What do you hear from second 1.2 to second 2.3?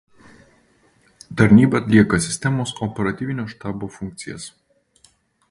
Tarnyba atlieka